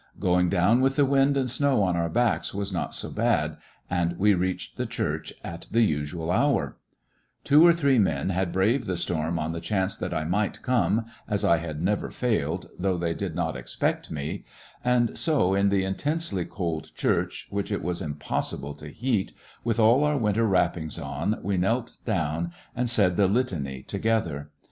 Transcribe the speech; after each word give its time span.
Groing 0.19 0.49
down 0.49 0.81
with 0.81 0.95
the 0.95 1.05
wind 1.05 1.37
and 1.37 1.47
snow 1.47 1.83
on 1.83 1.93
onr 1.93 2.11
backs 2.11 2.55
was 2.55 2.73
not 2.73 2.95
so 2.95 3.11
bad^ 3.11 3.57
and 3.87 4.17
we 4.17 4.33
reached 4.33 4.75
the 4.75 4.87
church 4.87 5.31
at 5.43 5.67
the 5.69 5.83
usual 5.83 6.31
hour, 6.31 6.69
/ticw^ 6.69 6.69
the 7.43 7.49
Two 7.49 7.67
or 7.67 7.71
three 7.71 7.99
men 7.99 8.29
had 8.29 8.51
braved 8.51 8.87
the 8.87 8.97
storm 8.97 9.37
on 9.37 9.51
the 9.51 9.61
chance 9.61 9.95
that 9.95 10.11
I 10.11 10.23
might 10.23 10.63
come, 10.63 11.05
as 11.27 11.45
I 11.45 11.57
had 11.57 11.83
never 11.83 12.09
failed, 12.09 12.67
though 12.79 12.97
they 12.97 13.13
did 13.13 13.35
not 13.35 13.55
expect 13.55 14.09
me; 14.09 14.43
and 14.83 15.15
so, 15.15 15.53
in 15.53 15.69
the 15.69 15.83
intensely 15.83 16.45
cold 16.45 16.95
church, 16.95 17.45
which 17.51 17.71
it 17.71 17.83
was 17.83 18.01
im 18.01 18.15
possible 18.15 18.73
to 18.79 18.87
heat, 18.89 19.33
with 19.63 19.79
all 19.79 20.03
our 20.03 20.17
winter 20.17 20.47
wrap 20.47 20.73
pings 20.73 20.97
on, 20.97 21.39
we 21.43 21.57
knelt 21.57 21.97
down 22.05 22.51
and 22.75 22.89
said 22.89 23.17
the 23.17 23.27
Litany 23.27 23.83
together. 23.83 24.49